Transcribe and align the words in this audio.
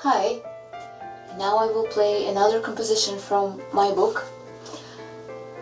Hi, 0.00 0.42
now 1.38 1.56
I 1.56 1.72
will 1.72 1.86
play 1.86 2.28
another 2.28 2.60
composition 2.60 3.18
from 3.18 3.62
my 3.72 3.90
book. 3.92 4.26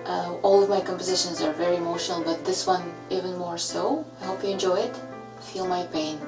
Uh, 0.04 0.34
all 0.42 0.60
of 0.60 0.68
my 0.68 0.80
compositions 0.80 1.40
are 1.40 1.52
very 1.52 1.76
emotional, 1.76 2.20
but 2.20 2.44
this 2.44 2.66
one 2.66 2.82
even 3.10 3.38
more 3.38 3.56
so. 3.56 4.04
I 4.20 4.24
hope 4.24 4.42
you 4.42 4.50
enjoy 4.50 4.80
it. 4.80 5.00
Feel 5.38 5.68
my 5.68 5.84
pain. 5.84 6.18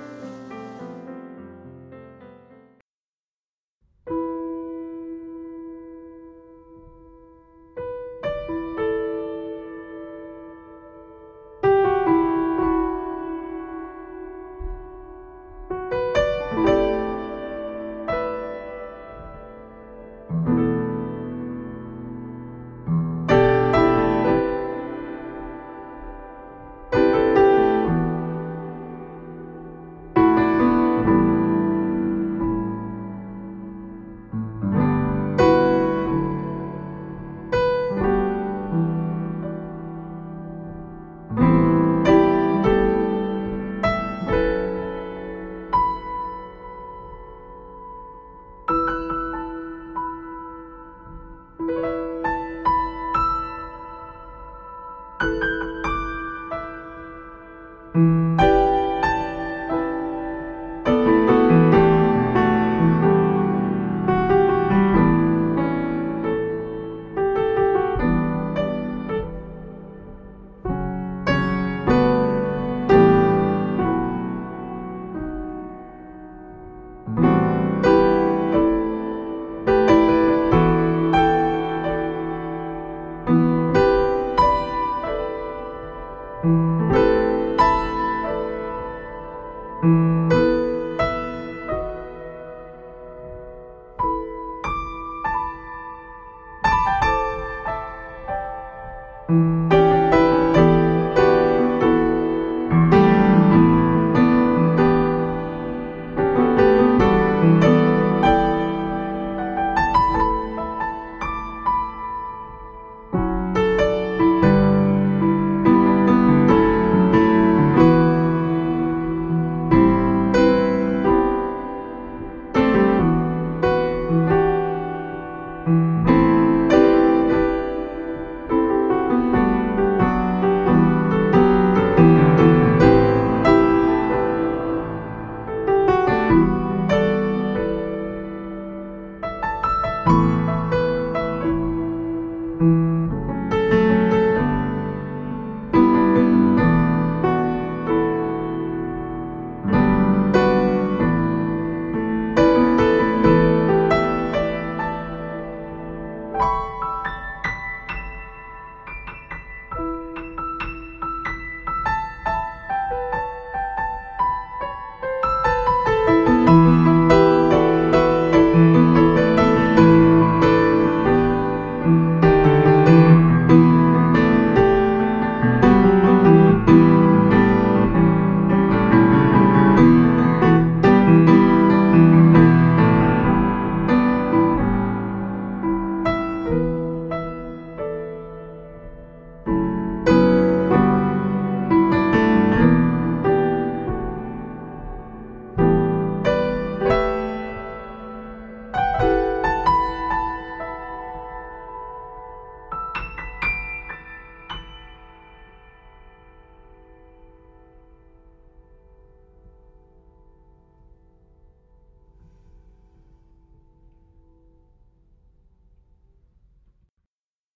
Música 86.47 86.97